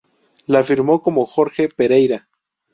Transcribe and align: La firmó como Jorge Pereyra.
La 0.47 0.63
firmó 0.63 0.99
como 0.99 1.27
Jorge 1.27 1.69
Pereyra. 1.69 2.27